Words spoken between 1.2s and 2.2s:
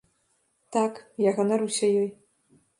я ганаруся ёй.